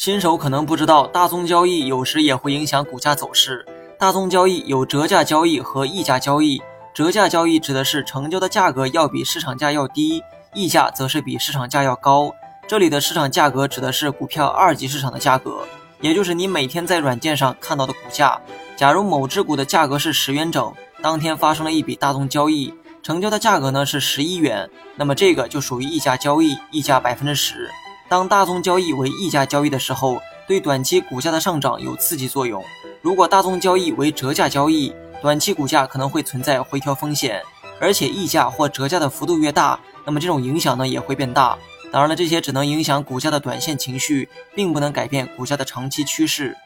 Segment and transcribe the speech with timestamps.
[0.00, 3.66] 新手可能不知道，大宗交易有时也会影响股价走势。
[3.98, 6.58] 大宗交易有折价交易和溢价交易。
[6.94, 10.22] 折价交易指的是成交的价格要比市场价要低，
[10.54, 12.34] 溢价则是比市场价要高。
[12.66, 15.66] 这里的市场价格指的是股票二级市场的价格，
[16.00, 18.40] 也就是你每天在软件上看到的股价。
[18.78, 20.72] 假如某只股的价格是十元整，
[21.02, 22.72] 当天发生了一笔大宗交易，
[23.02, 27.70] 成交的价格呢是十一元，那么这个就属于溢价交易，溢价百分之十。
[28.10, 32.60] 当大宗交易为溢价交易的时候，对短期股价的上涨有刺激作用。
[33.00, 37.40] 如果大宗交易为折价交易，短期股价可能会存在回调风险，
[37.80, 41.56] 而且溢价或折价的幅度越大，那么这种影响呢也会变大。
[41.92, 46.56] 当然了，这些只能影响股价的短线情绪，并不能改变股价的长期趋势。